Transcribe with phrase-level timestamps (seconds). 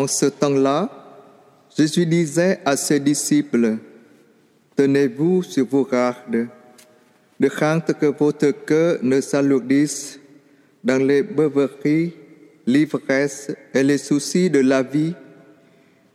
[0.00, 0.88] En ce temps-là,
[1.76, 3.76] Jésus disait à ses disciples,
[4.74, 6.48] Tenez-vous sur vos gardes,
[7.38, 10.18] de crainte que votre cœur ne s'alourdisse
[10.82, 12.14] dans les beuveries,
[12.66, 15.12] l'ivresse et les soucis de la vie,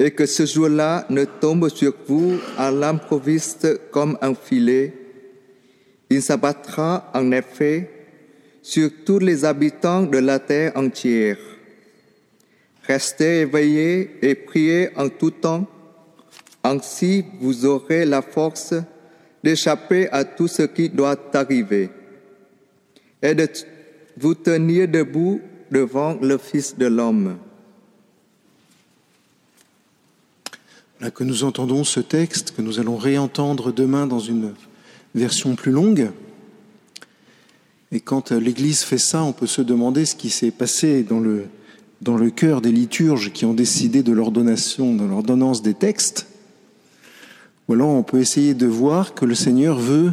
[0.00, 4.92] et que ce jour-là ne tombe sur vous à l'improviste comme un filet.
[6.10, 7.88] Il s'abattra en effet
[8.60, 11.38] sur tous les habitants de la terre entière.
[12.88, 15.66] Restez éveillés et priez en tout temps,
[16.64, 18.72] ainsi vous aurez la force
[19.44, 21.90] d'échapper à tout ce qui doit arriver
[23.20, 23.46] et de
[24.16, 27.36] vous tenir debout devant le Fils de l'homme.
[31.00, 34.54] Là que nous entendons ce texte, que nous allons réentendre demain dans une
[35.14, 36.10] version plus longue.
[37.92, 41.46] Et quand l'Église fait ça, on peut se demander ce qui s'est passé dans le,
[42.00, 46.26] dans le cœur des liturges qui ont décidé de l'ordonnation, de l'ordonnance des textes.
[47.68, 50.12] Ou alors on peut essayer de voir que le Seigneur veut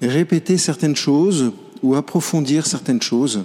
[0.00, 1.52] répéter certaines choses
[1.82, 3.44] ou approfondir certaines choses,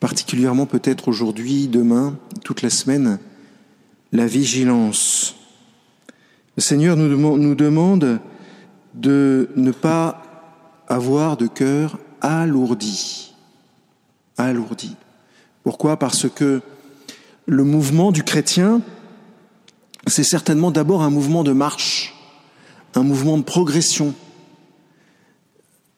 [0.00, 3.18] particulièrement peut-être aujourd'hui, demain, toute la semaine,
[4.12, 5.34] la vigilance.
[6.56, 8.20] Le Seigneur nous demande
[8.94, 10.22] de ne pas
[10.88, 13.34] avoir de cœur alourdi.
[14.36, 14.96] Alourdi.
[15.62, 15.98] Pourquoi?
[15.98, 16.62] Parce que
[17.46, 18.80] le mouvement du chrétien,
[20.06, 22.14] c'est certainement d'abord un mouvement de marche,
[22.94, 24.14] un mouvement de progression.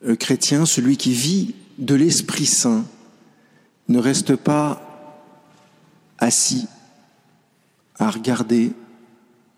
[0.05, 2.85] Le chrétien, celui qui vit de l'Esprit Saint,
[3.89, 4.83] ne reste pas
[6.19, 6.67] assis
[7.99, 8.73] à regarder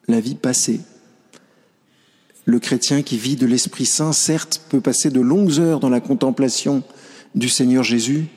[0.08, 0.80] la vie passée.
[2.44, 6.00] Le chrétien qui vit de l'Esprit Saint, certes, peut passer de longues heures dans la
[6.00, 6.82] contemplation
[7.34, 8.28] du Seigneur Jésus,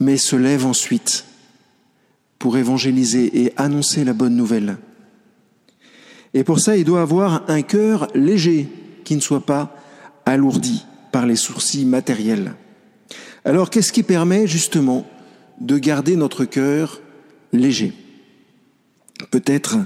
[0.00, 1.24] mais se lève ensuite
[2.38, 4.78] pour évangéliser et annoncer la bonne nouvelle.
[6.34, 8.68] Et pour ça, il doit avoir un cœur léger,
[9.04, 9.74] qui ne soit pas
[10.26, 12.54] alourdi par les sourcils matériels.
[13.44, 15.06] Alors, qu'est-ce qui permet justement
[15.60, 17.00] de garder notre cœur
[17.52, 17.92] léger?
[19.30, 19.78] Peut-être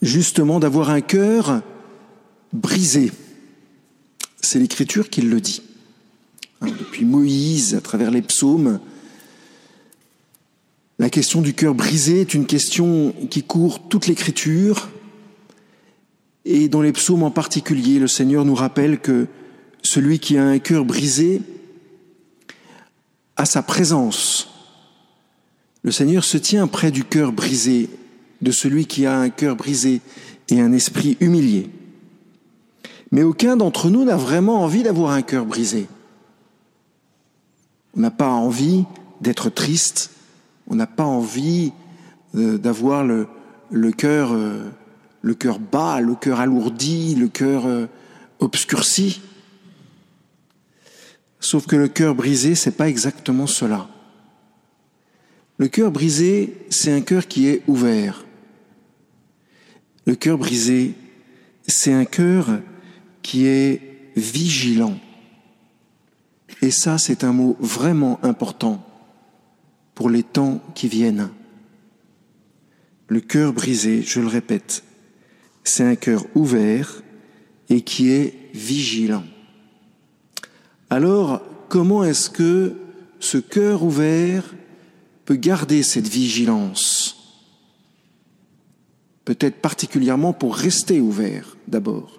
[0.00, 1.62] justement d'avoir un cœur
[2.52, 3.12] brisé.
[4.40, 5.62] C'est l'Écriture qui le dit.
[6.60, 8.80] Hein, depuis Moïse, à travers les psaumes,
[11.02, 14.88] la question du cœur brisé est une question qui court toute l'Écriture.
[16.44, 19.26] Et dans les psaumes en particulier, le Seigneur nous rappelle que
[19.82, 21.42] celui qui a un cœur brisé
[23.34, 24.48] a sa présence.
[25.82, 27.90] Le Seigneur se tient près du cœur brisé,
[28.40, 30.02] de celui qui a un cœur brisé
[30.50, 31.68] et un esprit humilié.
[33.10, 35.88] Mais aucun d'entre nous n'a vraiment envie d'avoir un cœur brisé.
[37.96, 38.84] On n'a pas envie
[39.20, 40.12] d'être triste,
[40.66, 41.72] on n'a pas envie
[42.34, 43.26] euh, d'avoir le,
[43.70, 44.70] le cœur euh,
[45.22, 47.86] le cœur bas, le cœur alourdi, le cœur euh,
[48.40, 49.22] obscurci.
[51.40, 53.88] Sauf que le cœur brisé, c'est pas exactement cela.
[55.58, 58.24] Le cœur brisé, c'est un cœur qui est ouvert.
[60.06, 60.94] Le cœur brisé,
[61.66, 62.48] c'est un cœur
[63.22, 64.98] qui est vigilant.
[66.60, 68.84] Et ça, c'est un mot vraiment important
[69.94, 71.30] pour les temps qui viennent.
[73.08, 74.84] Le cœur brisé, je le répète,
[75.64, 77.02] c'est un cœur ouvert
[77.68, 79.24] et qui est vigilant.
[80.90, 82.74] Alors, comment est-ce que
[83.20, 84.54] ce cœur ouvert
[85.24, 87.16] peut garder cette vigilance?
[89.24, 92.18] Peut-être particulièrement pour rester ouvert d'abord.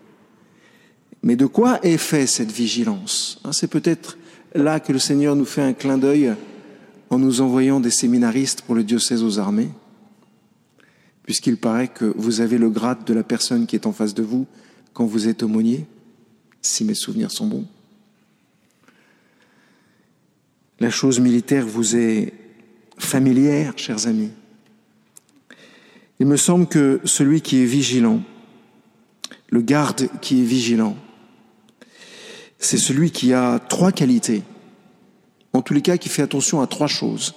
[1.21, 3.39] Mais de quoi est fait cette vigilance?
[3.43, 4.17] Hein, C'est peut-être
[4.55, 6.33] là que le Seigneur nous fait un clin d'œil
[7.13, 9.69] en nous envoyant des séminaristes pour le diocèse aux armées,
[11.23, 14.23] puisqu'il paraît que vous avez le grade de la personne qui est en face de
[14.23, 14.47] vous
[14.93, 15.85] quand vous êtes aumônier,
[16.61, 17.67] si mes souvenirs sont bons.
[20.79, 22.33] La chose militaire vous est
[22.97, 24.31] familière, chers amis.
[26.19, 28.21] Il me semble que celui qui est vigilant,
[29.49, 30.97] le garde qui est vigilant,
[32.57, 34.41] c'est celui qui a trois qualités.
[35.53, 37.35] En tous les cas, qui fait attention à trois choses.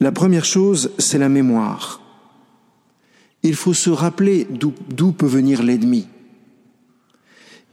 [0.00, 2.00] La première chose, c'est la mémoire.
[3.42, 6.06] Il faut se rappeler d'où peut venir l'ennemi.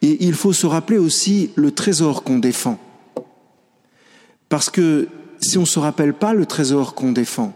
[0.02, 2.80] Et il faut se rappeler aussi le trésor qu'on défend.
[4.50, 5.08] Parce que
[5.42, 7.54] si on ne se rappelle pas le trésor qu'on défend,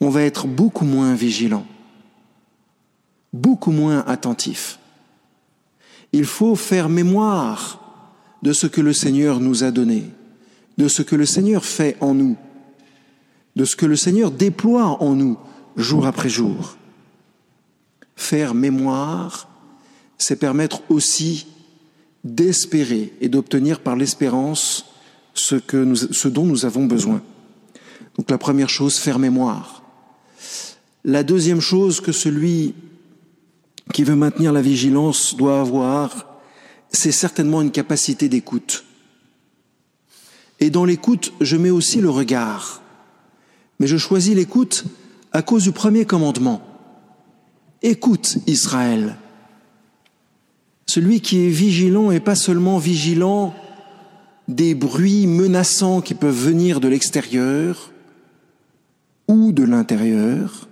[0.00, 1.66] on va être beaucoup moins vigilant,
[3.32, 4.78] beaucoup moins attentif.
[6.12, 7.89] Il faut faire mémoire
[8.42, 10.04] de ce que le Seigneur nous a donné,
[10.78, 12.36] de ce que le Seigneur fait en nous.
[13.56, 15.36] de ce que le Seigneur déploie en nous
[15.76, 16.76] jour après jour.
[18.16, 19.48] Faire mémoire,
[20.18, 21.46] c'est permettre aussi
[22.22, 24.86] d'espérer et d'obtenir par l'espérance
[25.34, 27.22] ce, que ce dont nous avons besoin.
[28.16, 29.82] Donc la première chose, faire mémoire.
[31.04, 32.74] La deuxième chose que celui
[33.92, 36.26] qui veut maintenir la vigilance doit avoir,
[36.92, 38.84] c'est certainement une capacité d'écoute.
[40.58, 42.82] Et dans l'écoute, je mets aussi le regard.
[43.78, 44.84] Mais je choisis l'écoute
[45.32, 46.62] à cause du premier commandement.
[47.82, 49.16] Écoute Israël.
[50.86, 53.54] Celui qui est vigilant et pas seulement vigilant
[54.48, 57.92] des bruits menaçants qui peuvent venir de l'extérieur
[59.28, 60.68] ou de l'intérieur,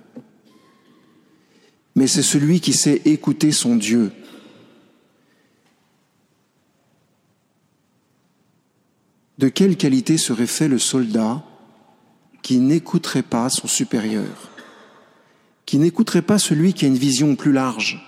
[1.95, 4.11] mais c'est celui qui sait écouter son Dieu.
[9.39, 11.45] De quelle qualité serait fait le soldat
[12.43, 14.51] qui n'écouterait pas son supérieur,
[15.65, 18.05] qui n'écouterait pas celui qui a une vision plus large?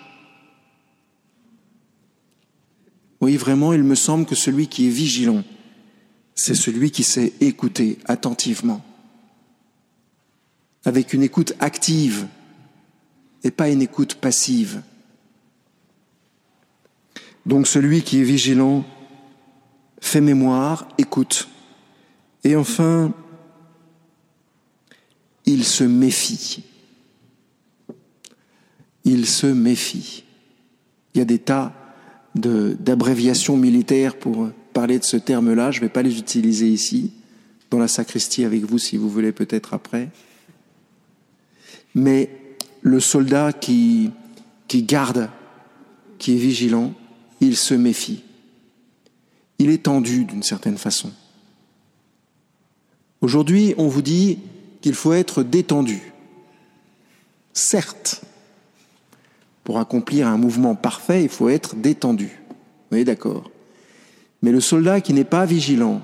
[3.20, 5.44] Oui, vraiment, il me semble que celui qui est vigilant,
[6.34, 8.84] c'est celui qui sait écouter attentivement,
[10.84, 12.26] avec une écoute active
[13.44, 14.82] et pas une écoute passive.
[17.46, 18.84] Donc celui qui est vigilant
[20.00, 21.48] fait mémoire, écoute.
[22.44, 23.12] Et enfin,
[25.46, 26.64] il se méfie.
[29.04, 30.24] Il se méfie.
[31.14, 31.72] Il y a des tas
[32.34, 35.70] d'abréviations militaires pour parler de ce terme-là.
[35.70, 37.12] Je ne vais pas les utiliser ici,
[37.70, 40.10] dans la sacristie avec vous si vous voulez peut-être après.
[41.94, 42.30] Mais
[42.82, 44.10] le soldat qui,
[44.68, 45.28] qui garde,
[46.18, 46.94] qui est vigilant,
[47.40, 48.22] il se méfie.
[49.60, 51.10] Il est tendu d'une certaine façon.
[53.20, 54.38] Aujourd'hui, on vous dit
[54.80, 56.14] qu'il faut être détendu.
[57.52, 58.22] Certes,
[59.62, 62.40] pour accomplir un mouvement parfait, il faut être détendu.
[62.90, 63.50] Vous êtes d'accord
[64.40, 66.00] Mais le soldat qui n'est pas vigilant,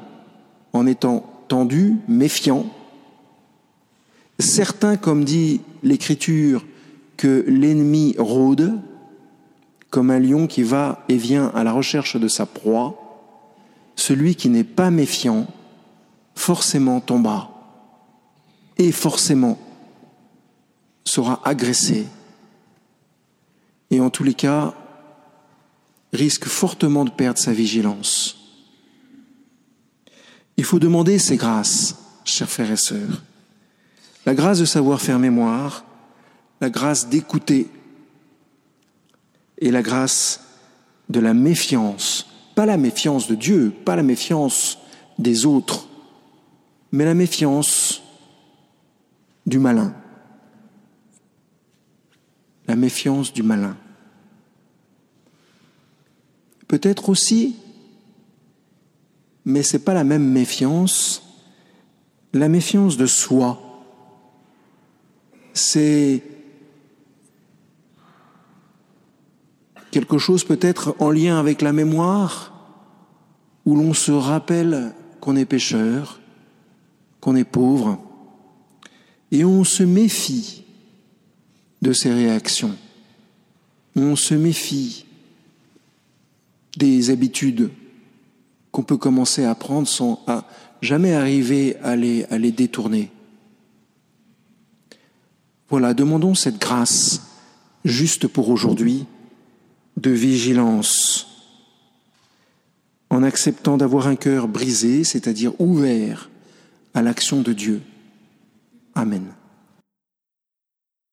[0.74, 2.66] en étant tendu, méfiant,
[4.38, 6.66] certain, comme dit l'Écriture,
[7.16, 8.74] que l'ennemi rôde,
[9.88, 13.05] comme un lion qui va et vient à la recherche de sa proie,
[13.96, 15.46] celui qui n'est pas méfiant
[16.34, 17.50] forcément tombera
[18.78, 19.58] et forcément
[21.04, 22.06] sera agressé
[23.90, 24.74] et en tous les cas
[26.12, 28.36] risque fortement de perdre sa vigilance.
[30.56, 33.22] Il faut demander ces grâces, chers frères et sœurs.
[34.24, 35.84] La grâce de savoir faire mémoire,
[36.60, 37.68] la grâce d'écouter
[39.58, 40.40] et la grâce
[41.08, 42.25] de la méfiance,
[42.56, 44.78] pas la méfiance de Dieu, pas la méfiance
[45.18, 45.86] des autres,
[46.90, 48.02] mais la méfiance
[49.44, 49.94] du malin.
[52.66, 53.76] La méfiance du malin.
[56.66, 57.56] Peut-être aussi,
[59.44, 61.22] mais ce n'est pas la même méfiance,
[62.32, 63.60] la méfiance de soi.
[65.52, 66.22] C'est
[69.96, 72.52] quelque chose peut-être en lien avec la mémoire,
[73.64, 76.20] où l'on se rappelle qu'on est pécheur,
[77.18, 77.98] qu'on est pauvre,
[79.32, 80.64] et on se méfie
[81.80, 82.76] de ses réactions.
[83.96, 85.06] On se méfie
[86.76, 87.70] des habitudes
[88.72, 90.22] qu'on peut commencer à prendre sans
[90.82, 93.10] jamais arriver à les détourner.
[95.70, 97.22] Voilà, demandons cette grâce
[97.86, 99.06] juste pour aujourd'hui
[99.96, 101.26] de vigilance
[103.10, 106.28] en acceptant d'avoir un cœur brisé, c'est-à-dire ouvert
[106.94, 107.80] à l'action de Dieu.
[108.94, 109.35] Amen.